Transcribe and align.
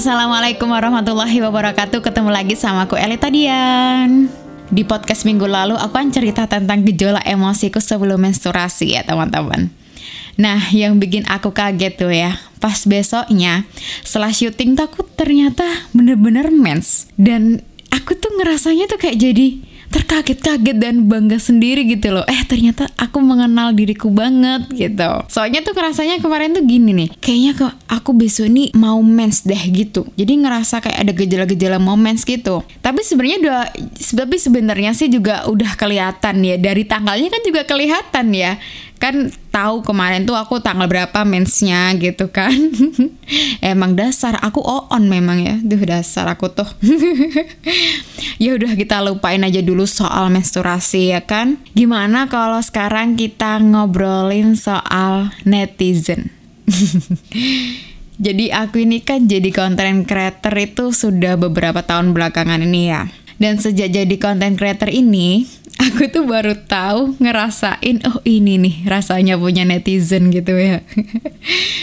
Assalamualaikum 0.00 0.72
warahmatullahi 0.72 1.44
wabarakatuh. 1.44 2.00
Ketemu 2.00 2.32
lagi 2.32 2.56
sama 2.56 2.88
aku 2.88 2.96
Elita 2.96 3.28
Dian. 3.28 4.32
Di 4.72 4.80
podcast 4.80 5.28
minggu 5.28 5.44
lalu 5.44 5.76
aku 5.76 5.92
kan 5.92 6.08
cerita 6.08 6.48
tentang 6.48 6.80
gejolak 6.88 7.20
emosiku 7.28 7.84
sebelum 7.84 8.16
menstruasi 8.16 8.96
ya 8.96 9.04
teman-teman. 9.04 9.68
Nah 10.40 10.72
yang 10.72 10.96
bikin 10.96 11.28
aku 11.28 11.52
kaget 11.52 12.00
tuh 12.00 12.08
ya 12.16 12.40
Pas 12.64 12.80
besoknya 12.88 13.68
setelah 14.00 14.32
syuting 14.32 14.72
tuh 14.72 14.88
aku 14.88 15.04
ternyata 15.04 15.68
bener-bener 15.92 16.48
mens. 16.48 17.04
Dan 17.20 17.60
aku 17.92 18.16
tuh 18.16 18.32
ngerasanya 18.40 18.88
tuh 18.88 18.96
kayak 18.96 19.20
jadi 19.20 19.60
terkaget-kaget 19.90 20.76
dan 20.78 21.10
bangga 21.10 21.36
sendiri 21.42 21.82
gitu 21.84 22.14
loh. 22.14 22.22
Eh 22.30 22.46
ternyata 22.46 22.86
aku 22.94 23.18
mengenal 23.18 23.74
diriku 23.74 24.08
banget 24.08 24.70
gitu. 24.70 25.10
Soalnya 25.26 25.66
tuh 25.66 25.74
rasanya 25.74 26.22
kemarin 26.22 26.54
tuh 26.54 26.62
gini 26.62 26.94
nih. 26.94 27.08
Kayaknya 27.18 27.52
kok 27.58 27.74
aku 27.90 28.10
besok 28.14 28.46
ini 28.46 28.70
mau 28.78 29.02
mens 29.02 29.42
deh 29.42 29.58
gitu. 29.70 30.06
Jadi 30.14 30.32
ngerasa 30.46 30.78
kayak 30.78 30.98
ada 31.02 31.12
gejala-gejala 31.12 31.78
mau 31.82 31.98
mens 31.98 32.22
gitu. 32.22 32.62
Tapi 32.80 33.02
sebenarnya 33.02 33.38
udah 33.42 33.60
tapi 34.14 34.36
sebenarnya 34.38 34.94
sih 34.94 35.10
juga 35.10 35.44
udah 35.50 35.74
kelihatan 35.74 36.46
ya. 36.46 36.54
Dari 36.54 36.86
tanggalnya 36.86 37.28
kan 37.28 37.42
juga 37.42 37.62
kelihatan 37.66 38.26
ya 38.30 38.56
kan 39.00 39.32
tahu 39.48 39.80
kemarin 39.80 40.28
tuh 40.28 40.36
aku 40.36 40.60
tanggal 40.60 40.84
berapa 40.84 41.24
mensnya 41.24 41.88
gitu 41.96 42.28
kan. 42.28 42.52
Emang 43.64 43.96
dasar 43.96 44.36
aku 44.44 44.60
on 44.60 45.08
memang 45.08 45.40
ya. 45.40 45.56
Duh 45.64 45.80
dasar 45.80 46.28
aku 46.28 46.52
tuh. 46.52 46.68
Ya 48.40 48.56
udah 48.56 48.72
kita 48.72 49.04
lupain 49.04 49.44
aja 49.44 49.60
dulu 49.60 49.84
soal 49.84 50.32
menstruasi 50.32 51.12
ya 51.12 51.20
kan. 51.24 51.60
Gimana 51.76 52.24
kalau 52.32 52.60
sekarang 52.64 53.16
kita 53.16 53.60
ngobrolin 53.60 54.56
soal 54.56 55.28
netizen? 55.44 56.32
Jadi 58.20 58.52
aku 58.52 58.84
ini 58.84 59.00
kan 59.00 59.24
jadi 59.24 59.48
content 59.48 60.04
creator 60.04 60.52
itu 60.60 60.92
sudah 60.92 61.40
beberapa 61.40 61.80
tahun 61.80 62.12
belakangan 62.12 62.60
ini 62.60 62.92
ya. 62.92 63.08
Dan 63.40 63.56
sejak 63.56 63.88
jadi 63.88 64.16
content 64.20 64.60
creator 64.60 64.92
ini 64.92 65.48
aku 65.80 66.12
tuh 66.12 66.28
baru 66.28 66.52
tahu 66.68 67.16
ngerasain 67.16 68.04
oh 68.04 68.20
ini 68.28 68.60
nih 68.60 68.76
rasanya 68.84 69.40
punya 69.40 69.64
netizen 69.64 70.28
gitu 70.28 70.52
ya 70.60 70.84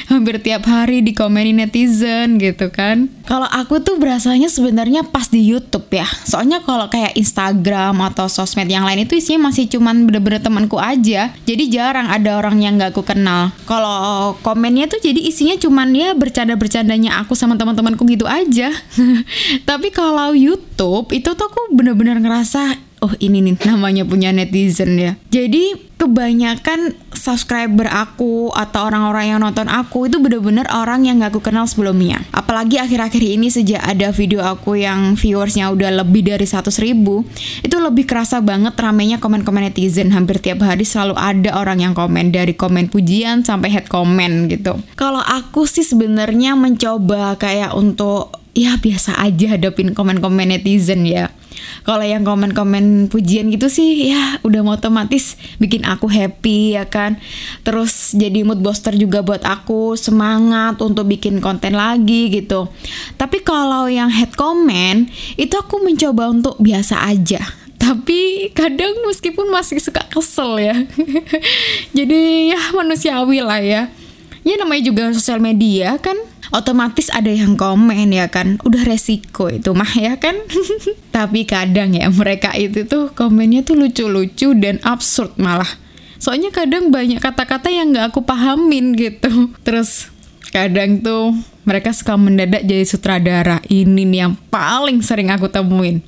hampir 0.08 0.40
tiap 0.40 0.64
hari 0.68 1.04
dikomenin 1.04 1.60
netizen 1.60 2.40
gitu 2.40 2.72
kan. 2.72 3.12
Kalau 3.28 3.48
aku 3.48 3.84
tuh 3.84 4.00
berasanya 4.00 4.48
sebenarnya 4.48 5.04
pas 5.04 5.28
di 5.28 5.44
YouTube 5.44 5.92
ya. 5.92 6.08
Soalnya 6.24 6.64
kalau 6.64 6.88
kayak 6.88 7.20
Instagram 7.20 8.00
atau 8.00 8.32
sosmed 8.32 8.72
yang 8.72 8.88
lain 8.88 9.04
itu 9.04 9.20
isinya 9.20 9.52
masih 9.52 9.68
cuman 9.68 10.08
bener-bener 10.08 10.40
temanku 10.40 10.80
aja. 10.80 11.36
Jadi 11.44 11.64
jarang 11.68 12.08
ada 12.08 12.40
orang 12.40 12.64
yang 12.64 12.80
gak 12.80 12.96
aku 12.96 13.04
kenal. 13.04 13.52
Kalau 13.68 14.34
komennya 14.42 14.88
tuh 14.88 15.04
jadi 15.04 15.20
isinya 15.20 15.60
cuman 15.60 15.92
ya 15.92 16.16
bercanda-bercandanya 16.16 17.20
aku 17.20 17.36
sama 17.36 17.60
teman-temanku 17.60 18.08
gitu 18.08 18.24
aja. 18.24 18.72
Tapi 19.70 19.92
kalau 19.92 20.32
YouTube 20.32 21.12
itu 21.12 21.36
tuh 21.36 21.46
aku 21.52 21.76
bener-bener 21.76 22.24
ngerasa 22.24 22.88
oh 23.02 23.14
ini 23.22 23.46
nih 23.46 23.56
namanya 23.68 24.04
punya 24.08 24.34
netizen 24.34 24.98
ya. 24.98 25.14
Jadi 25.30 25.88
kebanyakan 25.98 26.94
subscriber 27.18 27.90
aku 27.90 28.54
atau 28.54 28.88
orang-orang 28.88 29.36
yang 29.36 29.40
nonton 29.42 29.66
aku 29.68 30.08
itu 30.08 30.22
bener-bener 30.22 30.70
orang 30.70 31.04
yang 31.04 31.20
gak 31.20 31.34
aku 31.34 31.42
kenal 31.50 31.66
sebelumnya. 31.66 32.22
Apalagi 32.32 32.78
akhir-akhir 32.78 33.20
ini 33.20 33.50
sejak 33.50 33.82
ada 33.82 34.14
video 34.14 34.46
aku 34.46 34.78
yang 34.80 35.18
viewersnya 35.18 35.74
udah 35.74 36.06
lebih 36.06 36.30
dari 36.30 36.46
100 36.46 36.70
ribu, 36.80 37.26
itu 37.66 37.76
lebih 37.76 38.06
kerasa 38.06 38.40
banget 38.40 38.78
ramenya 38.78 39.18
komen-komen 39.18 39.68
netizen. 39.68 40.14
Hampir 40.14 40.40
tiap 40.40 40.62
hari 40.62 40.86
selalu 40.86 41.18
ada 41.18 41.58
orang 41.58 41.82
yang 41.82 41.94
komen 41.98 42.32
dari 42.32 42.54
komen 42.54 42.88
pujian 42.94 43.42
sampai 43.44 43.74
head 43.74 43.90
comment 43.90 44.48
gitu. 44.48 44.78
Kalau 44.96 45.20
aku 45.20 45.66
sih 45.66 45.84
sebenarnya 45.84 46.54
mencoba 46.54 47.36
kayak 47.36 47.74
untuk 47.74 48.38
ya 48.58 48.74
biasa 48.78 49.22
aja 49.22 49.54
hadapin 49.54 49.94
komen-komen 49.94 50.50
netizen 50.50 51.06
ya 51.06 51.30
kalau 51.84 52.06
yang 52.06 52.24
komen-komen 52.26 53.12
pujian 53.12 53.52
gitu 53.54 53.68
sih 53.68 54.10
ya 54.10 54.42
udah 54.42 54.64
otomatis 54.66 55.36
bikin 55.62 55.84
aku 55.84 56.10
happy 56.10 56.78
ya 56.80 56.88
kan? 56.88 57.20
Terus 57.62 58.16
jadi 58.16 58.42
mood 58.48 58.64
booster 58.64 58.96
juga 58.96 59.22
buat 59.22 59.44
aku 59.44 60.00
semangat 60.00 60.80
untuk 60.82 61.10
bikin 61.10 61.44
konten 61.44 61.76
lagi 61.76 62.32
gitu. 62.32 62.72
Tapi 63.20 63.44
kalau 63.44 63.86
yang 63.92 64.10
head 64.10 64.34
comment 64.34 65.08
itu 65.36 65.54
aku 65.54 65.84
mencoba 65.84 66.32
untuk 66.32 66.56
biasa 66.58 67.06
aja. 67.08 67.42
Tapi 67.78 68.52
kadang 68.58 69.06
meskipun 69.06 69.54
masih 69.54 69.78
suka 69.78 70.02
kesel 70.10 70.60
ya 70.60 70.76
jadi 71.98 72.52
ya 72.52 72.62
manusiawi 72.74 73.40
lah 73.46 73.62
ya. 73.62 73.88
Ya 74.48 74.56
namanya 74.56 74.84
juga 74.88 75.12
sosial 75.12 75.44
media 75.44 76.00
kan 76.00 76.16
otomatis 76.52 77.12
ada 77.12 77.30
yang 77.32 77.56
komen 77.60 78.12
ya 78.12 78.28
kan. 78.32 78.60
Udah 78.64 78.84
resiko 78.88 79.52
itu 79.52 79.74
mah 79.74 79.90
ya 79.98 80.16
kan. 80.20 80.36
Tapi 81.16 81.44
kadang 81.48 81.96
ya 81.96 82.08
mereka 82.12 82.54
itu 82.56 82.88
tuh 82.88 83.12
komennya 83.12 83.66
tuh 83.66 83.80
lucu-lucu 83.80 84.56
dan 84.58 84.80
absurd 84.84 85.36
malah. 85.40 85.70
Soalnya 86.18 86.50
kadang 86.50 86.90
banyak 86.90 87.22
kata-kata 87.22 87.70
yang 87.70 87.94
nggak 87.94 88.14
aku 88.14 88.26
pahamin 88.26 88.98
gitu. 88.98 89.54
Terus 89.62 90.10
kadang 90.50 91.04
tuh 91.06 91.36
mereka 91.68 91.94
suka 91.94 92.18
mendadak 92.18 92.66
jadi 92.66 92.86
sutradara. 92.88 93.62
Ini 93.68 94.02
nih 94.08 94.20
yang 94.26 94.34
paling 94.50 95.04
sering 95.06 95.30
aku 95.30 95.52
temuin. 95.52 96.02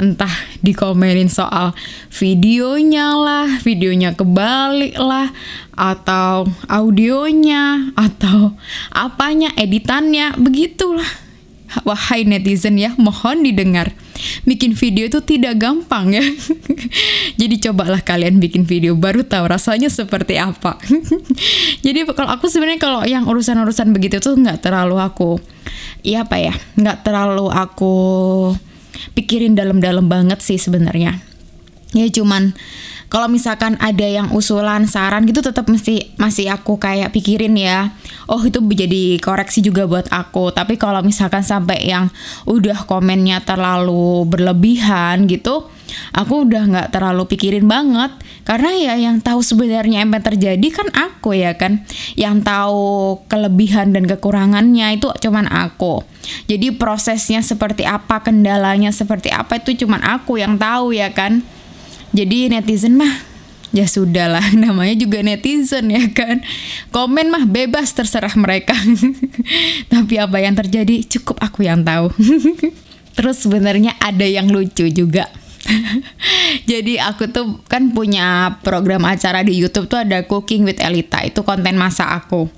Entah 0.00 0.30
dikomenin 0.64 1.28
soal 1.28 1.76
videonya 2.10 3.14
lah, 3.14 3.48
videonya 3.70 4.18
kebalik 4.18 4.98
lah, 4.98 5.30
atau 5.78 6.50
audionya, 6.66 7.94
atau 7.94 8.58
apanya, 8.90 9.54
editannya, 9.54 10.34
begitulah. 10.34 11.06
Wahai 11.86 12.26
netizen 12.26 12.74
ya, 12.82 12.98
mohon 12.98 13.46
didengar. 13.46 13.94
Bikin 14.42 14.74
video 14.74 15.06
itu 15.06 15.22
tidak 15.22 15.62
gampang 15.62 16.10
ya. 16.10 16.24
Jadi 17.40 17.62
cobalah 17.62 18.02
kalian 18.02 18.42
bikin 18.42 18.66
video 18.66 18.98
baru 18.98 19.22
tahu 19.22 19.46
rasanya 19.46 19.86
seperti 19.86 20.34
apa. 20.34 20.82
Jadi 21.86 22.10
kalau 22.10 22.34
aku 22.34 22.50
sebenarnya 22.50 22.82
kalau 22.82 23.00
yang 23.06 23.22
urusan-urusan 23.30 23.94
begitu 23.94 24.18
tuh 24.18 24.34
nggak 24.34 24.66
terlalu 24.66 24.98
aku, 24.98 25.38
iya 26.02 26.26
apa 26.26 26.42
ya, 26.42 26.52
nggak 26.74 27.06
terlalu 27.06 27.46
aku 27.54 27.94
pikirin 29.14 29.54
dalam-dalam 29.54 30.10
banget 30.10 30.42
sih 30.42 30.58
sebenarnya 30.58 31.30
ya 31.94 32.06
cuman 32.10 32.54
kalau 33.10 33.26
misalkan 33.26 33.74
ada 33.82 34.06
yang 34.06 34.30
usulan 34.30 34.86
saran 34.86 35.26
gitu 35.26 35.42
tetap 35.42 35.66
mesti 35.66 36.14
masih 36.14 36.46
aku 36.54 36.78
kayak 36.78 37.10
pikirin 37.10 37.58
ya. 37.58 37.90
Oh 38.30 38.38
itu 38.46 38.62
jadi 38.62 39.18
koreksi 39.18 39.66
juga 39.66 39.90
buat 39.90 40.06
aku. 40.14 40.54
Tapi 40.54 40.78
kalau 40.78 41.02
misalkan 41.02 41.42
sampai 41.42 41.90
yang 41.90 42.06
udah 42.46 42.86
komennya 42.86 43.42
terlalu 43.42 44.22
berlebihan 44.30 45.26
gitu 45.26 45.66
aku 46.14 46.46
udah 46.46 46.62
nggak 46.70 46.88
terlalu 46.94 47.26
pikirin 47.26 47.66
banget. 47.66 48.14
Karena 48.46 48.70
ya 48.78 48.94
yang 48.94 49.18
tahu 49.18 49.42
sebenarnya 49.42 50.06
apa 50.06 50.22
yang 50.22 50.26
terjadi 50.30 50.66
kan 50.70 50.88
aku 50.94 51.34
ya 51.34 51.58
kan. 51.58 51.82
Yang 52.14 52.46
tahu 52.46 52.86
kelebihan 53.26 53.90
dan 53.90 54.06
kekurangannya 54.06 55.02
itu 55.02 55.10
cuman 55.10 55.50
aku. 55.50 56.06
Jadi 56.46 56.78
prosesnya 56.78 57.42
seperti 57.42 57.82
apa 57.82 58.22
kendalanya 58.22 58.94
seperti 58.94 59.34
apa 59.34 59.58
itu 59.58 59.82
cuman 59.82 59.98
aku 60.06 60.38
yang 60.38 60.54
tahu 60.54 60.94
ya 60.94 61.10
kan 61.10 61.42
jadi 62.10 62.50
netizen 62.50 62.98
mah 62.98 63.30
ya 63.70 63.86
sudahlah 63.86 64.54
namanya 64.62 64.94
juga 64.98 65.22
netizen 65.22 65.90
ya 65.90 66.04
kan. 66.10 66.42
Komen 66.90 67.30
mah 67.30 67.46
bebas 67.46 67.94
terserah 67.94 68.34
mereka. 68.34 68.74
Tapi 69.92 70.14
apa 70.18 70.38
yang 70.42 70.54
terjadi? 70.58 71.06
Cukup 71.06 71.38
aku 71.38 71.66
yang 71.66 71.86
tahu. 71.86 72.10
Terus 73.16 73.42
sebenarnya 73.42 73.94
ada 73.98 74.26
yang 74.26 74.50
lucu 74.50 74.86
juga. 74.90 75.30
Jadi 76.64 76.98
aku 76.98 77.30
tuh 77.30 77.62
kan 77.68 77.92
punya 77.94 78.58
program 78.64 79.06
acara 79.06 79.44
di 79.44 79.54
YouTube 79.54 79.86
tuh 79.86 80.02
ada 80.02 80.24
Cooking 80.26 80.66
with 80.66 80.80
Elita. 80.82 81.22
Itu 81.22 81.46
konten 81.46 81.78
masak 81.78 82.10
aku. 82.10 82.50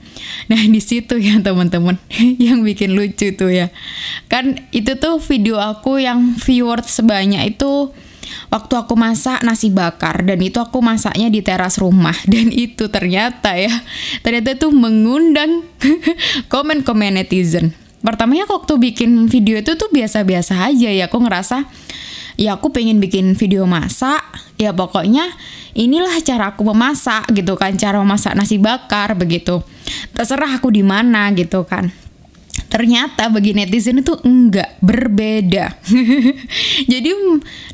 Nah 0.48 0.60
di 0.64 0.78
situ 0.78 1.18
ya 1.18 1.36
teman-teman 1.42 1.98
yang 2.40 2.62
bikin 2.62 2.94
lucu 2.94 3.34
tuh 3.34 3.52
ya. 3.52 3.68
Kan 4.30 4.64
itu 4.72 4.96
tuh 4.96 5.18
video 5.20 5.58
aku 5.60 6.00
yang 6.00 6.38
viewers 6.40 6.88
sebanyak 6.88 7.58
itu 7.58 7.90
waktu 8.48 8.74
aku 8.76 8.94
masak 8.94 9.40
nasi 9.42 9.72
bakar 9.72 10.22
dan 10.22 10.38
itu 10.42 10.60
aku 10.60 10.82
masaknya 10.84 11.32
di 11.32 11.40
teras 11.40 11.80
rumah. 11.80 12.14
Dan 12.32 12.52
itu 12.52 12.88
ternyata 12.88 13.54
ya 13.56 13.72
ternyata 14.20 14.58
tuh 14.58 14.72
mengundang 14.74 15.64
komen-komen 16.52 17.20
netizen. 17.20 17.72
Pertamanya 18.02 18.50
waktu 18.50 18.82
bikin 18.82 19.30
video 19.30 19.62
itu 19.62 19.78
tuh 19.78 19.86
biasa-biasa 19.94 20.66
aja 20.66 20.90
ya 20.90 21.06
aku 21.06 21.22
ngerasa 21.22 21.70
ya 22.34 22.58
aku 22.58 22.74
pengen 22.74 22.98
bikin 22.98 23.38
video 23.38 23.64
masak. 23.64 24.22
Ya 24.58 24.70
pokoknya 24.70 25.26
inilah 25.74 26.14
cara 26.22 26.54
aku 26.54 26.62
memasak 26.66 27.30
gitu 27.34 27.58
kan 27.58 27.74
cara 27.78 27.98
memasak 28.02 28.34
nasi 28.34 28.58
bakar 28.58 29.14
begitu. 29.14 29.62
Terserah 30.14 30.58
aku 30.58 30.70
di 30.70 30.82
mana 30.82 31.30
gitu 31.34 31.62
kan 31.66 32.01
ternyata 32.72 33.28
bagi 33.28 33.52
netizen 33.52 34.00
itu 34.00 34.16
enggak 34.24 34.80
berbeda. 34.80 35.76
Jadi 36.92 37.10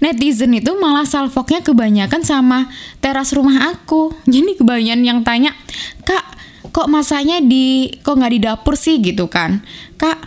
netizen 0.02 0.58
itu 0.58 0.74
malah 0.74 1.06
salvoknya 1.06 1.62
kebanyakan 1.62 2.26
sama 2.26 2.66
teras 2.98 3.30
rumah 3.30 3.70
aku. 3.70 4.10
Jadi 4.32 4.58
kebanyakan 4.58 5.02
yang 5.06 5.22
tanya 5.22 5.54
kak 6.02 6.26
kok 6.74 6.90
masanya 6.90 7.38
di 7.38 7.94
kok 8.02 8.18
nggak 8.18 8.32
di 8.34 8.40
dapur 8.42 8.74
sih? 8.74 8.98
gitu 8.98 9.30
kan. 9.30 9.62
Kak 9.94 10.18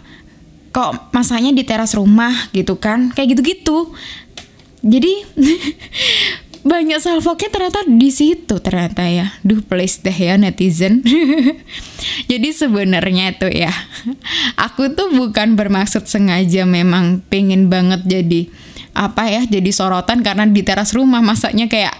kok 0.72 1.12
masanya 1.12 1.52
di 1.52 1.68
teras 1.68 1.92
rumah? 1.92 2.32
gitu 2.56 2.80
kan. 2.80 3.12
Kayak 3.12 3.36
gitu-gitu. 3.36 3.92
Jadi 4.88 5.28
banyak 6.62 7.02
salvoknya 7.02 7.50
ternyata 7.50 7.82
di 7.90 8.10
situ 8.14 8.62
ternyata 8.62 9.02
ya. 9.10 9.34
Duh 9.42 9.66
please 9.66 9.98
deh 10.06 10.14
ya 10.14 10.38
netizen. 10.38 11.02
Jadi 12.32 12.50
sebenarnya 12.54 13.34
itu 13.34 13.50
ya 13.50 13.74
aku 14.58 14.94
tuh 14.94 15.10
bukan 15.10 15.58
bermaksud 15.58 16.06
sengaja 16.06 16.66
memang 16.66 17.22
pengen 17.30 17.70
banget 17.70 18.02
jadi 18.06 18.50
apa 18.92 19.30
ya 19.30 19.42
jadi 19.46 19.70
sorotan 19.72 20.20
karena 20.26 20.44
di 20.50 20.66
teras 20.66 20.92
rumah 20.92 21.24
masaknya 21.24 21.70
kayak 21.70 21.94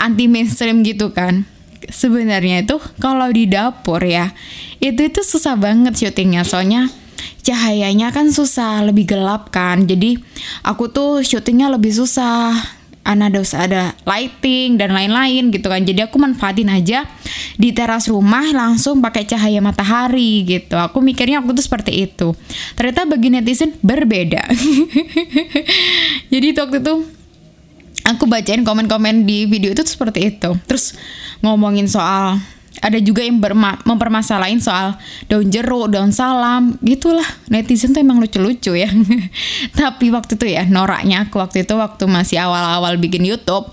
anti 0.00 0.28
mainstream 0.28 0.80
gitu 0.80 1.12
kan. 1.12 1.44
Sebenarnya 1.80 2.64
itu 2.64 2.76
kalau 3.00 3.28
di 3.32 3.48
dapur 3.48 4.04
ya 4.04 4.32
itu 4.80 5.08
itu 5.08 5.20
susah 5.20 5.56
banget 5.60 5.96
syutingnya. 5.96 6.44
Soalnya 6.44 6.88
cahayanya 7.44 8.12
kan 8.12 8.32
susah 8.32 8.84
lebih 8.84 9.12
gelap 9.12 9.52
kan. 9.52 9.84
Jadi 9.84 10.20
aku 10.64 10.88
tuh 10.92 11.24
syutingnya 11.24 11.72
lebih 11.72 11.92
susah 11.92 12.79
ada 13.04 13.42
ada 13.56 13.82
lighting 14.04 14.76
dan 14.76 14.92
lain-lain 14.92 15.50
gitu 15.50 15.66
kan. 15.66 15.82
Jadi 15.82 16.04
aku 16.04 16.20
manfaatin 16.20 16.68
aja 16.68 17.08
di 17.56 17.72
teras 17.72 18.06
rumah 18.06 18.44
langsung 18.52 19.00
pakai 19.00 19.24
cahaya 19.26 19.58
matahari 19.58 20.44
gitu. 20.44 20.76
Aku 20.76 21.00
mikirnya 21.00 21.40
waktu 21.40 21.56
itu 21.56 21.64
seperti 21.64 21.92
itu. 22.06 22.36
Ternyata 22.76 23.08
bagi 23.08 23.28
netizen 23.32 23.74
berbeda. 23.80 24.44
Jadi 26.32 26.46
waktu 26.54 26.78
itu 26.80 26.94
aku 28.04 28.24
bacain 28.28 28.62
komen-komen 28.62 29.24
di 29.26 29.48
video 29.48 29.72
itu 29.72 29.82
seperti 29.82 30.36
itu. 30.36 30.50
Terus 30.68 30.94
ngomongin 31.40 31.88
soal 31.88 32.38
ada 32.78 33.02
juga 33.02 33.26
yang 33.26 33.42
mempermasalahin 33.82 34.62
soal 34.62 34.94
daun 35.26 35.50
jeruk, 35.50 35.90
daun 35.90 36.14
salam, 36.14 36.78
gitulah. 36.86 37.26
Netizen 37.50 37.90
tuh 37.90 38.00
emang 38.00 38.22
lucu-lucu 38.22 38.78
ya. 38.78 38.86
Tapi 39.80 40.14
waktu 40.14 40.38
itu 40.38 40.46
ya, 40.46 40.62
noraknya 40.62 41.26
aku 41.26 41.42
waktu 41.42 41.66
itu 41.66 41.74
waktu 41.74 42.06
masih 42.06 42.38
awal-awal 42.38 42.94
bikin 42.94 43.26
YouTube, 43.26 43.66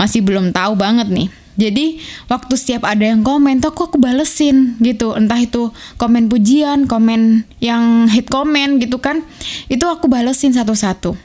masih 0.00 0.24
belum 0.24 0.50
tahu 0.56 0.74
banget 0.80 1.12
nih. 1.12 1.28
Jadi 1.56 2.04
waktu 2.28 2.52
setiap 2.52 2.84
ada 2.84 3.00
yang 3.00 3.24
komen 3.24 3.64
tuh 3.64 3.72
aku, 3.72 3.88
aku 3.88 3.96
balesin 3.96 4.76
gitu 4.76 5.16
Entah 5.16 5.40
itu 5.40 5.72
komen 5.96 6.28
pujian, 6.28 6.84
komen 6.84 7.48
yang 7.64 8.12
hit 8.12 8.28
komen 8.28 8.76
gitu 8.76 9.00
kan 9.00 9.24
Itu 9.64 9.88
aku 9.88 10.04
balesin 10.04 10.52
satu-satu 10.52 11.16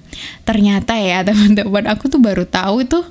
Ternyata 0.48 0.96
ya 0.96 1.20
teman-teman 1.28 1.84
aku 1.92 2.08
tuh 2.08 2.24
baru 2.24 2.48
tahu 2.48 2.88
itu 2.88 3.04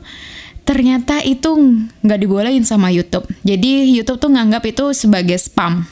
ternyata 0.65 1.21
itu 1.25 1.81
nggak 2.05 2.21
dibolehin 2.21 2.65
sama 2.65 2.89
YouTube. 2.95 3.27
Jadi 3.43 3.91
YouTube 3.91 4.21
tuh 4.21 4.31
nganggap 4.33 4.63
itu 4.69 4.95
sebagai 4.95 5.37
spam. 5.37 5.85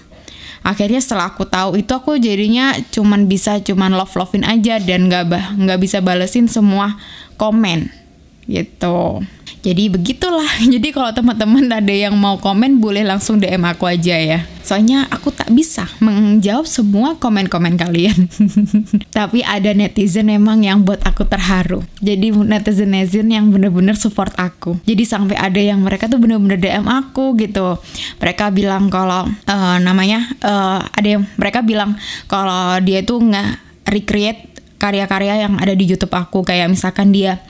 Akhirnya 0.67 0.99
setelah 0.99 1.32
aku 1.32 1.47
tahu 1.47 1.79
itu 1.79 1.93
aku 1.94 2.19
jadinya 2.19 2.75
cuman 2.91 3.31
bisa 3.31 3.62
cuman 3.62 3.94
love 3.94 4.12
lovein 4.19 4.43
aja 4.43 4.82
dan 4.82 5.06
nggak 5.06 5.55
nggak 5.55 5.79
bisa 5.81 6.03
balesin 6.03 6.50
semua 6.50 6.99
komen 7.38 7.88
gitu. 8.49 9.23
Jadi 9.62 9.91
begitulah. 9.91 10.49
Jadi 10.75 10.89
kalau 10.95 11.11
teman-teman 11.12 11.67
ada 11.69 11.93
yang 11.93 12.15
mau 12.17 12.39
komen 12.39 12.79
boleh 12.81 13.05
langsung 13.05 13.43
DM 13.43 13.62
aku 13.67 13.85
aja 13.85 14.17
ya. 14.17 14.41
Soalnya 14.62 15.09
aku 15.09 15.33
tak 15.33 15.49
bisa 15.53 15.89
menjawab 16.00 16.69
semua 16.69 17.17
komen-komen 17.17 17.77
kalian. 17.81 18.29
Tapi 19.19 19.41
ada 19.45 19.73
netizen 19.73 20.29
emang 20.29 20.61
yang 20.65 20.85
buat 20.85 21.00
aku 21.05 21.25
terharu. 21.25 21.81
Jadi 22.05 22.33
netizen-netizen 22.33 23.29
yang 23.33 23.49
bener-bener 23.49 23.97
support 23.97 24.33
aku. 24.37 24.77
Jadi 24.85 25.05
sampai 25.09 25.37
ada 25.41 25.61
yang 25.61 25.81
mereka 25.81 26.09
tuh 26.09 26.21
bener-bener 26.21 26.61
DM 26.61 26.85
aku 26.85 27.37
gitu. 27.41 27.81
Mereka 28.21 28.53
bilang 28.53 28.93
kalau 28.93 29.29
uh, 29.29 29.77
namanya 29.81 30.29
uh, 30.45 30.85
ada 30.93 31.09
yang 31.19 31.23
mereka 31.41 31.65
bilang 31.65 31.97
kalau 32.29 32.77
dia 32.85 33.00
tuh 33.00 33.25
nggak 33.25 33.69
recreate 33.89 34.48
karya-karya 34.79 35.45
yang 35.45 35.59
ada 35.59 35.75
di 35.75 35.85
YouTube 35.85 36.15
aku. 36.15 36.47
Kayak 36.47 36.73
misalkan 36.73 37.11
dia 37.11 37.43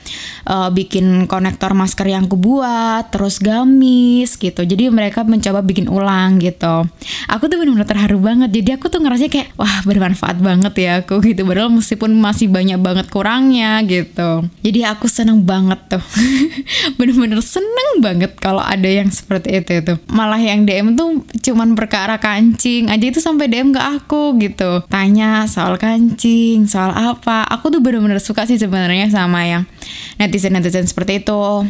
uh, 0.49 0.73
bikin 0.73 1.29
konektor 1.29 1.71
masker 1.77 2.09
yang 2.09 2.25
aku 2.25 2.35
buat 2.35 3.13
terus 3.13 3.37
gamis 3.39 4.35
gitu. 4.35 4.65
Jadi 4.65 4.89
mereka 4.89 5.21
mencoba 5.21 5.61
bikin 5.61 5.87
ulang 5.87 6.41
gitu. 6.41 6.89
Aku 7.29 7.47
tuh 7.47 7.61
benar-benar 7.61 7.87
terharu 7.87 8.17
banget. 8.19 8.49
Jadi 8.49 8.69
aku 8.75 8.89
tuh 8.89 8.99
ngerasa 9.05 9.29
kayak 9.29 9.53
wah 9.55 9.85
bermanfaat 9.85 10.41
banget 10.41 10.73
ya 10.75 10.91
aku 11.05 11.21
gitu. 11.21 11.45
Padahal 11.45 11.71
meskipun 11.71 12.11
masih 12.17 12.49
banyak 12.49 12.81
banget 12.81 13.05
kurangnya 13.13 13.79
gitu. 13.85 14.43
Jadi 14.65 14.79
aku 14.83 15.05
seneng 15.05 15.45
banget 15.45 15.79
tuh. 15.87 16.03
Bener-bener 16.99 17.39
seneng 17.45 18.01
banget 18.01 18.35
kalau 18.41 18.63
ada 18.63 18.89
yang 18.89 19.07
seperti 19.13 19.61
itu 19.61 19.71
tuh 19.85 19.97
malah 20.09 20.39
yang 20.39 20.63
DM 20.63 20.95
tuh 20.95 21.21
cuman 21.43 21.75
perkara 21.75 22.17
kancing 22.17 22.87
aja 22.89 23.05
itu 23.05 23.19
sampai 23.21 23.51
DM 23.51 23.75
ke 23.75 23.81
aku 23.81 24.39
gitu. 24.41 24.81
Tanya 24.87 25.45
soal 25.45 25.75
kancing 25.77 26.65
soal 26.65 26.95
apa 26.95 27.18
apa 27.19 27.43
aku 27.51 27.67
tuh 27.67 27.83
bener-bener 27.83 28.23
suka 28.23 28.47
sih 28.47 28.55
sebenarnya 28.55 29.11
sama 29.11 29.43
yang 29.43 29.67
netizen 30.15 30.55
netizen 30.55 30.87
seperti 30.87 31.19
itu 31.19 31.67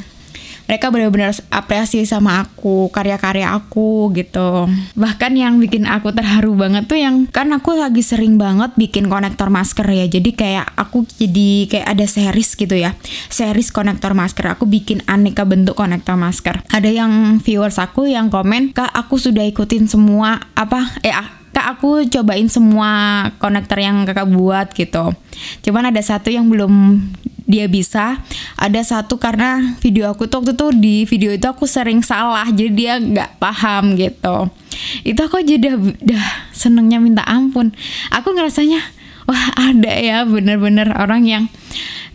mereka 0.69 0.93
benar-benar 0.93 1.33
apresiasi 1.49 2.05
sama 2.05 2.45
aku, 2.45 2.93
karya-karya 2.93 3.57
aku 3.57 4.13
gitu. 4.13 4.69
Bahkan 4.93 5.33
yang 5.33 5.57
bikin 5.57 5.89
aku 5.89 6.13
terharu 6.13 6.53
banget 6.53 6.85
tuh 6.85 7.01
yang 7.01 7.25
kan 7.25 7.49
aku 7.49 7.73
lagi 7.73 8.05
sering 8.05 8.37
banget 8.37 8.77
bikin 8.77 9.09
konektor 9.09 9.49
masker 9.49 9.89
ya. 9.89 10.05
Jadi 10.05 10.29
kayak 10.37 10.69
aku 10.77 11.09
jadi 11.17 11.65
kayak 11.65 11.87
ada 11.89 12.05
series 12.05 12.53
gitu 12.53 12.77
ya. 12.77 12.93
Series 13.33 13.73
konektor 13.73 14.13
masker. 14.13 14.45
Aku 14.53 14.69
bikin 14.69 15.01
aneka 15.09 15.41
bentuk 15.41 15.73
konektor 15.73 16.13
masker. 16.13 16.61
Ada 16.69 16.93
yang 16.93 17.41
viewers 17.41 17.81
aku 17.81 18.05
yang 18.05 18.29
komen, 18.29 18.69
"Kak, 18.69 18.93
aku 18.93 19.17
sudah 19.17 19.49
ikutin 19.49 19.89
semua 19.89 20.37
apa 20.53 21.01
eh 21.01 21.38
kak 21.59 21.75
aku 21.75 22.07
cobain 22.07 22.47
semua 22.47 23.27
konektor 23.35 23.83
yang 23.83 24.07
kakak 24.07 24.31
buat 24.31 24.71
gitu. 24.71 25.11
Cuman 25.67 25.91
ada 25.91 25.99
satu 25.99 26.31
yang 26.31 26.47
belum 26.47 27.03
dia 27.43 27.67
bisa. 27.67 28.23
Ada 28.55 28.79
satu 28.79 29.19
karena 29.19 29.75
video 29.83 30.07
aku 30.07 30.31
tuh 30.31 30.39
waktu 30.39 30.55
tuh 30.55 30.71
di 30.71 31.03
video 31.03 31.35
itu 31.35 31.43
aku 31.51 31.67
sering 31.67 31.99
salah 31.99 32.47
jadi 32.47 32.71
dia 32.71 32.93
nggak 32.95 33.43
paham 33.43 33.99
gitu. 33.99 34.47
Itu 35.03 35.19
aku 35.19 35.43
jadi 35.43 35.75
udah 35.75 36.23
senengnya 36.55 37.03
minta 37.03 37.27
ampun. 37.27 37.75
Aku 38.15 38.31
ngerasanya 38.31 38.79
wah 39.27 39.45
ada 39.59 39.91
ya 39.99 40.23
bener-bener 40.23 40.95
orang 40.95 41.27
yang 41.27 41.43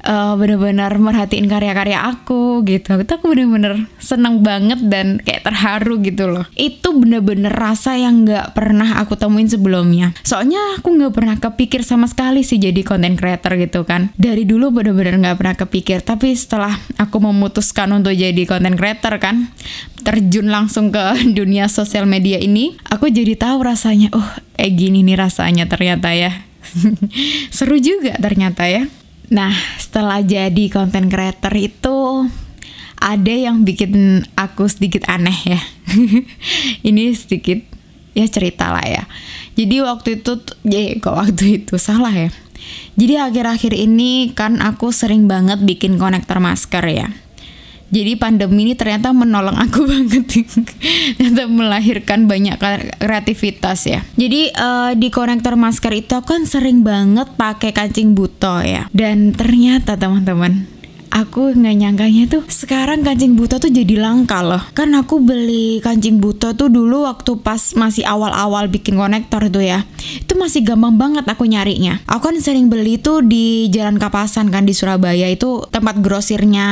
uh, 0.04 0.36
bener-bener 0.36 0.92
merhatiin 1.00 1.48
karya-karya 1.48 2.04
aku 2.04 2.62
gitu. 2.68 3.00
Itu 3.00 3.12
aku 3.16 3.32
bener-bener 3.32 3.88
seneng 3.98 4.44
banget 4.44 4.84
dan 4.86 5.18
kayak 5.24 5.48
terharu 5.48 5.98
gitu 6.04 6.28
loh. 6.30 6.44
Itu 6.54 6.94
bener-bener 6.94 7.50
rasa 7.50 7.96
yang 7.96 8.28
nggak 8.28 8.52
pernah 8.52 9.00
aku 9.00 9.16
temuin 9.16 9.49
sebelumnya. 9.49 10.12
Soalnya 10.23 10.61
aku 10.78 10.94
nggak 10.94 11.12
pernah 11.16 11.37
kepikir 11.40 11.82
sama 11.82 12.06
sekali 12.06 12.44
sih 12.44 12.61
jadi 12.61 12.84
content 12.84 13.16
creator 13.16 13.56
gitu 13.56 13.82
kan. 13.88 14.12
Dari 14.14 14.44
dulu 14.44 14.70
bener-bener 14.70 15.16
nggak 15.18 15.37
pernah 15.40 15.56
kepikir. 15.56 16.04
Tapi 16.04 16.37
setelah 16.37 16.76
aku 17.00 17.18
memutuskan 17.18 17.90
untuk 17.96 18.12
jadi 18.12 18.44
content 18.44 18.76
creator 18.76 19.16
kan 19.18 19.50
terjun 20.04 20.52
langsung 20.52 20.92
ke 20.92 21.02
dunia 21.38 21.66
sosial 21.66 22.04
media 22.04 22.37
ini 22.37 22.76
aku 22.92 23.08
jadi 23.08 23.34
tahu 23.40 23.64
rasanya 23.64 24.12
oh 24.12 24.28
eh 24.61 24.70
gini 24.70 25.00
nih 25.02 25.16
rasanya 25.16 25.64
ternyata 25.66 26.12
ya. 26.12 26.44
Seru 27.54 27.76
juga 27.76 28.16
ternyata 28.16 28.64
ya 28.64 28.88
Nah, 29.33 29.52
setelah 29.81 30.21
jadi 30.21 30.69
content 30.69 31.09
creator 31.09 31.54
itu 31.57 32.28
ada 33.00 33.35
yang 33.35 33.64
bikin 33.64 34.25
aku 34.37 34.69
sedikit 34.69 35.09
aneh 35.09 35.57
ya. 35.57 35.61
Ini 36.88 37.12
sedikit 37.16 37.61
ya 38.12 38.25
cerita 38.28 38.73
lah 38.73 38.85
ya. 38.85 39.04
Jadi 39.54 39.85
waktu 39.85 40.09
itu 40.23 40.40
ya 40.66 40.99
kok 40.99 41.14
waktu 41.14 41.62
itu 41.62 41.76
salah 41.76 42.14
ya. 42.14 42.31
Jadi 42.95 43.14
akhir-akhir 43.21 43.76
ini 43.76 44.33
kan 44.33 44.62
aku 44.62 44.88
sering 44.95 45.28
banget 45.28 45.61
bikin 45.62 46.00
konektor 46.00 46.40
masker 46.40 46.83
ya. 46.88 47.09
Jadi 47.94 48.18
pandemi 48.18 48.66
ini 48.66 48.74
ternyata 48.74 49.14
menolong 49.14 49.54
aku 49.54 49.86
banget, 49.90 50.26
ternyata 51.14 51.46
melahirkan 51.46 52.26
banyak 52.26 52.58
kreativitas 52.98 53.86
ya. 53.86 54.02
Jadi 54.18 54.50
uh, 54.50 54.98
di 54.98 55.14
konektor 55.14 55.54
masker 55.54 55.94
itu 55.94 56.18
kan 56.26 56.42
sering 56.42 56.82
banget 56.82 57.30
pakai 57.38 57.70
kancing 57.70 58.18
buto 58.18 58.58
ya. 58.66 58.90
Dan 58.90 59.30
ternyata 59.30 59.94
teman-teman 59.94 60.74
aku 61.14 61.54
nggak 61.54 61.76
nyangkanya 61.78 62.26
tuh 62.26 62.42
sekarang 62.50 63.06
kancing 63.06 63.38
buto 63.38 63.62
tuh 63.62 63.71
jadi 63.71 64.02
langka 64.02 64.42
loh. 64.42 64.61
Kan 64.75 64.92
aku 64.99 65.23
beli 65.23 65.78
kancing 65.78 66.18
buto 66.18 66.50
tuh 66.59 66.66
dulu 66.66 67.06
waktu 67.06 67.38
pas 67.38 67.78
masih 67.78 68.02
awal-awal 68.02 68.66
bikin 68.66 68.99
konektor 68.99 69.47
tuh 69.47 69.62
ya. 69.62 69.87
Itu 70.18 70.35
masih 70.35 70.66
gampang 70.66 70.99
banget 70.99 71.25
aku 71.30 71.47
nyarinya. 71.47 72.02
Aku 72.11 72.35
kan 72.35 72.37
sering 72.42 72.66
beli 72.66 72.99
tuh 72.99 73.23
di 73.23 73.71
Jalan 73.71 74.02
Kapasan 74.02 74.50
kan 74.50 74.66
di 74.66 74.75
Surabaya. 74.75 75.30
Itu 75.30 75.71
tempat 75.71 76.02
grosirnya 76.02 76.66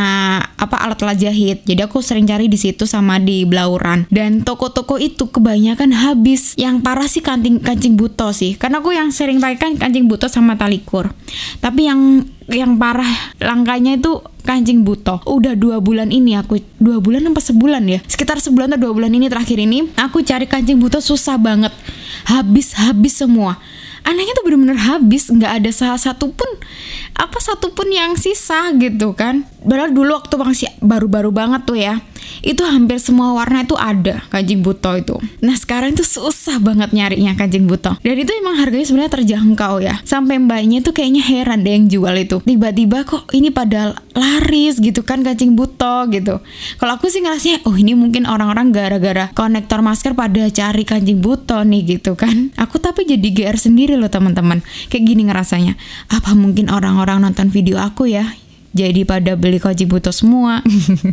apa 0.58 0.76
alat-alat 0.82 1.22
jahit. 1.22 1.62
Jadi 1.62 1.80
aku 1.86 2.02
sering 2.02 2.26
cari 2.26 2.50
di 2.50 2.58
situ 2.58 2.84
sama 2.84 3.22
di 3.22 3.46
Blauran. 3.46 4.10
Dan 4.10 4.42
toko-toko 4.42 4.98
itu 4.98 5.30
kebanyakan 5.30 5.94
habis. 5.94 6.58
Yang 6.58 6.82
parah 6.82 7.06
sih 7.06 7.22
kancing 7.22 7.62
kancing 7.62 7.94
buto 7.94 8.34
sih. 8.34 8.58
Karena 8.58 8.82
aku 8.82 8.90
yang 8.90 9.14
sering 9.14 9.38
pakai 9.38 9.56
kan 9.62 9.72
kancing 9.78 10.10
buto 10.10 10.26
sama 10.26 10.58
talikur. 10.58 11.14
Tapi 11.62 11.86
yang 11.86 12.26
yang 12.50 12.78
parah 12.80 13.34
langkanya 13.38 13.98
itu 13.98 14.22
kancing 14.42 14.82
buto. 14.82 15.22
Udah 15.26 15.54
dua 15.54 15.78
bulan 15.78 16.10
ini 16.10 16.34
aku 16.34 16.58
dua 16.82 16.98
bulan 16.98 17.28
apa 17.30 17.38
sebulan 17.38 17.82
ya? 17.86 18.00
Sekitar 18.06 18.42
sebulan 18.42 18.74
atau 18.74 18.90
dua 18.90 18.92
bulan 18.94 19.12
ini 19.14 19.30
terakhir 19.30 19.58
ini 19.58 19.90
aku 19.94 20.22
cari 20.26 20.50
kancing 20.50 20.82
buto 20.82 20.98
susah 20.98 21.38
banget. 21.38 21.70
Habis 22.26 22.74
habis 22.78 23.18
semua. 23.18 23.58
Anehnya 24.02 24.34
tuh 24.34 24.42
bener-bener 24.42 24.74
habis 24.74 25.30
nggak 25.30 25.62
ada 25.62 25.70
salah 25.70 26.00
satu 26.00 26.34
pun 26.34 26.50
apa 27.14 27.38
satu 27.38 27.70
pun 27.70 27.86
yang 27.86 28.18
sisa 28.18 28.74
gitu 28.74 29.14
kan. 29.14 29.46
Padahal 29.62 29.94
dulu 29.94 30.18
waktu 30.18 30.34
masih 30.42 30.70
baru-baru 30.82 31.30
banget 31.30 31.62
tuh 31.62 31.78
ya 31.78 32.02
itu 32.42 32.62
hampir 32.66 32.98
semua 32.98 33.32
warna 33.32 33.62
itu 33.62 33.78
ada 33.78 34.26
kancing 34.28 34.66
buto 34.66 34.90
itu. 34.98 35.16
Nah 35.40 35.54
sekarang 35.54 35.94
itu 35.94 36.02
susah 36.02 36.58
banget 36.58 36.90
nyarinya 36.90 37.38
kancing 37.38 37.70
buto. 37.70 37.94
Dan 38.02 38.18
itu 38.18 38.34
emang 38.34 38.58
harganya 38.58 38.86
sebenarnya 38.86 39.12
terjangkau 39.22 39.78
ya. 39.78 40.02
Sampai 40.02 40.42
mbaknya 40.42 40.82
tuh 40.82 40.90
kayaknya 40.90 41.22
heran 41.22 41.62
deh 41.62 41.72
yang 41.72 41.86
jual 41.86 42.14
itu. 42.18 42.36
Tiba-tiba 42.42 43.06
kok 43.06 43.30
ini 43.30 43.54
pada 43.54 43.94
laris 44.12 44.82
gitu 44.82 45.06
kan 45.06 45.22
kancing 45.22 45.54
buto 45.54 46.10
gitu. 46.10 46.42
Kalau 46.82 46.92
aku 46.98 47.06
sih 47.08 47.22
ngerasanya 47.22 47.62
oh 47.64 47.78
ini 47.78 47.94
mungkin 47.94 48.26
orang-orang 48.26 48.74
gara-gara 48.74 49.30
konektor 49.32 49.80
masker 49.80 50.18
pada 50.18 50.50
cari 50.50 50.82
kancing 50.82 51.22
buto 51.22 51.62
nih 51.62 51.96
gitu 51.96 52.18
kan. 52.18 52.50
Aku 52.58 52.82
tapi 52.82 53.06
jadi 53.06 53.22
GR 53.22 53.56
sendiri 53.56 53.94
loh 53.94 54.10
teman-teman. 54.10 54.66
Kayak 54.90 55.04
gini 55.06 55.30
ngerasanya. 55.30 55.78
Apa 56.10 56.34
mungkin 56.34 56.68
orang-orang 56.74 57.22
nonton 57.22 57.54
video 57.54 57.78
aku 57.78 58.10
ya 58.10 58.26
jadi 58.72 59.04
pada 59.04 59.36
beli 59.36 59.60
koji 59.60 59.84
buto 59.84 60.08
semua. 60.08 60.64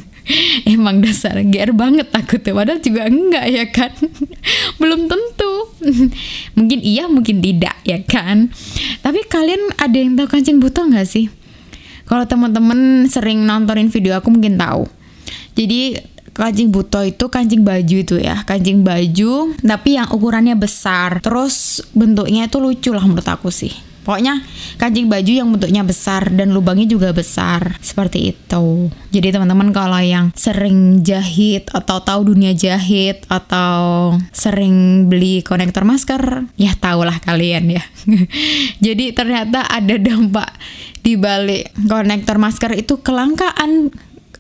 Emang 0.68 1.04
dasar 1.04 1.36
GR 1.44 1.76
banget 1.76 2.08
takutnya. 2.08 2.56
Padahal 2.56 2.80
juga 2.80 3.02
enggak 3.12 3.46
ya 3.52 3.66
kan? 3.68 3.92
Belum 4.80 5.12
tentu. 5.12 5.54
Mungkin 6.58 6.80
iya 6.80 7.12
mungkin 7.12 7.44
tidak 7.44 7.76
ya 7.84 8.00
kan? 8.08 8.48
Tapi 9.04 9.28
kalian 9.28 9.76
ada 9.76 9.96
yang 10.00 10.16
tahu 10.16 10.28
kancing 10.32 10.64
buto 10.64 10.88
nggak 10.88 11.08
sih? 11.08 11.28
Kalau 12.08 12.24
teman-teman 12.26 13.06
sering 13.12 13.44
nontonin 13.44 13.92
video 13.92 14.16
aku 14.16 14.32
mungkin 14.32 14.56
tahu. 14.56 14.88
Jadi 15.54 16.00
kancing 16.32 16.72
buto 16.72 17.04
itu 17.04 17.28
kancing 17.28 17.68
baju 17.68 17.96
itu 18.00 18.16
ya. 18.24 18.48
Kancing 18.48 18.88
baju 18.88 19.52
tapi 19.60 20.00
yang 20.00 20.08
ukurannya 20.08 20.56
besar. 20.56 21.20
Terus 21.20 21.84
bentuknya 21.92 22.48
itu 22.48 22.58
lucu 22.64 22.96
lah 22.96 23.04
menurut 23.04 23.28
aku 23.28 23.52
sih 23.52 23.89
Pokoknya 24.10 24.42
kancing 24.82 25.06
baju 25.06 25.30
yang 25.30 25.54
bentuknya 25.54 25.86
besar 25.86 26.34
dan 26.34 26.50
lubangnya 26.50 26.90
juga 26.90 27.14
besar 27.14 27.78
seperti 27.78 28.34
itu. 28.34 28.90
Jadi 29.14 29.38
teman-teman 29.38 29.70
kalau 29.70 30.02
yang 30.02 30.34
sering 30.34 31.06
jahit 31.06 31.70
atau 31.70 32.02
tahu 32.02 32.34
dunia 32.34 32.58
jahit 32.58 33.22
atau 33.30 34.18
sering 34.34 35.06
beli 35.06 35.46
konektor 35.46 35.86
masker, 35.86 36.50
ya 36.58 36.74
tahulah 36.74 37.22
kalian 37.22 37.78
ya. 37.78 37.86
Jadi 38.90 39.14
ternyata 39.14 39.70
ada 39.70 39.94
dampak 40.02 40.58
di 41.06 41.14
balik 41.14 41.70
konektor 41.86 42.42
masker 42.42 42.82
itu 42.82 43.06
kelangkaan 43.06 43.94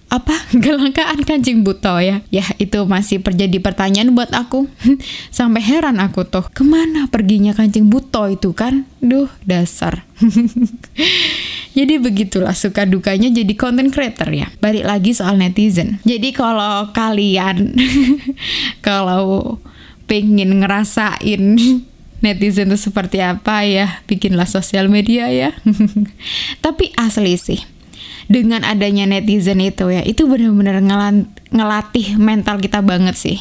apa? 0.09 0.33
Kelangkaan 0.63 1.21
kancing 1.23 1.61
buto 1.61 2.01
ya? 2.01 2.25
Ya 2.33 2.43
itu 2.57 2.83
masih 2.89 3.21
terjadi 3.21 3.61
pertanyaan 3.61 4.11
buat 4.17 4.33
aku. 4.33 4.65
Sampai 5.37 5.61
heran 5.61 6.01
aku 6.01 6.25
tuh. 6.25 6.49
Ke 6.49 6.65
mana 6.65 7.05
perginya 7.07 7.53
kancing 7.53 7.87
buto 7.87 8.25
itu 8.27 8.51
kan? 8.51 8.89
Duh 8.99 9.29
dasar. 9.45 10.03
Jadi 11.77 12.01
begitulah 12.01 12.57
suka 12.57 12.83
dukanya 12.83 13.29
jadi 13.31 13.53
content 13.55 13.93
creator 13.93 14.27
ya. 14.33 14.51
Balik 14.59 14.83
lagi 14.83 15.15
soal 15.15 15.39
netizen. 15.39 16.01
Jadi 16.03 16.35
kalau 16.35 16.91
kalian 16.91 17.77
kalau 18.85 19.61
pengen 20.09 20.59
ngerasain 20.59 21.55
netizen 22.19 22.67
itu 22.73 22.77
seperti 22.89 23.23
apa 23.23 23.63
ya 23.63 24.01
bikinlah 24.09 24.49
sosial 24.49 24.91
media 24.91 25.31
ya. 25.31 25.55
Tapi 26.65 26.91
asli 26.99 27.37
sih 27.39 27.61
dengan 28.29 28.61
adanya 28.65 29.09
netizen 29.09 29.63
itu 29.63 29.89
ya 29.89 30.05
itu 30.05 30.29
benar-benar 30.29 30.81
ngelatih 31.49 32.15
mental 32.21 32.61
kita 32.61 32.79
banget 32.85 33.15
sih. 33.17 33.39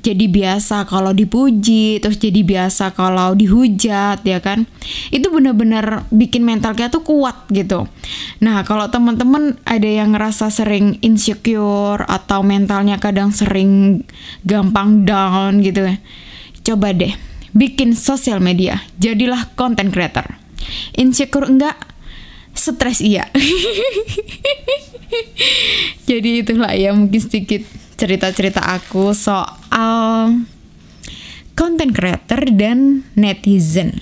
Jadi 0.00 0.30
biasa 0.30 0.86
kalau 0.86 1.10
dipuji 1.10 1.98
terus 1.98 2.20
jadi 2.22 2.46
biasa 2.46 2.94
kalau 2.94 3.34
dihujat 3.34 4.22
ya 4.22 4.38
kan? 4.38 4.70
Itu 5.10 5.34
benar-benar 5.34 6.06
bikin 6.14 6.46
mental 6.46 6.78
kita 6.78 6.94
tuh 6.94 7.02
kuat 7.02 7.50
gitu. 7.50 7.90
Nah 8.38 8.62
kalau 8.62 8.86
teman-teman 8.86 9.58
ada 9.66 9.88
yang 9.88 10.14
ngerasa 10.14 10.48
sering 10.48 11.02
insecure 11.02 12.06
atau 12.06 12.46
mentalnya 12.46 13.02
kadang 13.02 13.34
sering 13.34 14.02
gampang 14.46 15.02
down 15.02 15.58
gitu 15.60 15.82
ya 15.86 15.98
coba 16.66 16.90
deh 16.90 17.14
bikin 17.54 17.94
sosial 17.94 18.42
media. 18.42 18.82
Jadilah 18.98 19.54
content 19.54 19.94
creator. 19.94 20.26
Insecure 20.98 21.46
enggak 21.46 21.78
stres 22.56 23.04
iya. 23.04 23.28
Jadi 26.10 26.42
itulah 26.42 26.74
ya 26.74 26.92
mungkin 26.92 27.20
sedikit 27.20 27.62
cerita-cerita 27.96 28.60
aku 28.60 29.16
soal 29.16 30.44
content 31.56 31.92
creator 31.96 32.44
dan 32.52 33.08
netizen. 33.16 33.96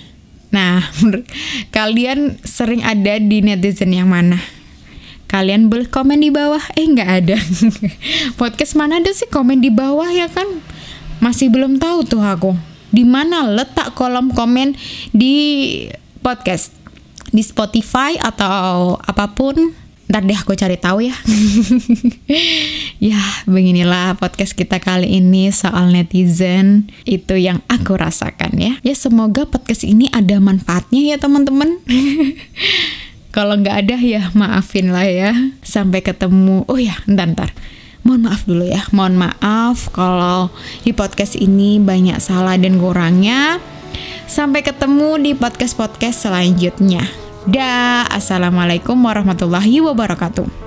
Nah 0.51 0.83
kalian 1.75 2.39
sering 2.43 2.83
ada 2.83 3.19
di 3.19 3.39
netizen 3.39 3.95
yang 3.95 4.11
mana? 4.11 4.39
Kalian 5.25 5.71
boleh 5.71 5.89
komen 5.89 6.21
di 6.21 6.29
bawah. 6.29 6.61
Eh 6.77 6.85
nggak 6.85 7.11
ada. 7.23 7.37
Podcast 8.39 8.77
mana 8.77 9.01
ada 9.01 9.11
sih 9.11 9.27
komen 9.27 9.59
di 9.59 9.73
bawah 9.73 10.07
ya 10.07 10.29
kan? 10.29 10.45
Masih 11.19 11.49
belum 11.49 11.81
tahu 11.81 12.05
tuh 12.05 12.21
aku. 12.21 12.53
Di 12.93 13.03
mana 13.03 13.43
letak 13.43 13.97
kolom 13.97 14.31
komen 14.31 14.77
di 15.11 15.35
podcast 16.23 16.74
di 17.35 17.43
Spotify 17.43 18.15
atau 18.15 18.95
apa 19.03 19.35
pun. 19.35 19.75
Ntar 20.05 20.21
deh 20.21 20.37
aku 20.37 20.55
cari 20.55 20.79
tahu 20.79 21.03
ya. 21.03 21.15
Ya 22.95 23.19
beginilah 23.43 24.15
podcast 24.15 24.55
kita 24.55 24.79
kali 24.79 25.19
ini 25.19 25.51
soal 25.51 25.91
netizen. 25.91 26.87
Itu 27.03 27.35
yang 27.35 27.59
aku 27.67 27.99
rasakan 27.99 28.55
ya. 28.55 28.73
Ya 28.87 28.95
semoga 28.95 29.43
podcast 29.43 29.83
ini 29.83 30.07
ada 30.15 30.39
manfaatnya 30.39 31.13
ya 31.13 31.17
teman-teman. 31.19 31.83
Kalau 33.35 33.59
nggak 33.59 33.77
ada 33.83 33.99
ya 33.99 34.31
maafin 34.31 34.95
lah 34.95 35.03
ya. 35.05 35.35
Sampai 35.59 35.99
ketemu. 35.99 36.63
Oh 36.71 36.79
ya 36.79 36.95
ntar 37.03 37.35
ntar. 37.35 37.51
Mohon 38.07 38.31
maaf 38.31 38.41
dulu 38.47 38.63
ya. 38.63 38.81
Mohon 38.95 39.27
maaf 39.27 39.91
kalau 39.91 40.53
di 40.85 40.93
podcast 40.95 41.35
ini 41.35 41.83
banyak 41.83 42.21
salah 42.23 42.55
dan 42.55 42.79
kurangnya. 42.79 43.59
Sampai 44.25 44.63
ketemu 44.63 45.19
di 45.19 45.31
podcast-podcast 45.35 46.29
selanjutnya 46.29 47.24
Dah, 47.45 48.09
Assalamualaikum 48.09 48.97
warahmatullahi 49.05 49.77
wabarakatuh. 49.77 50.64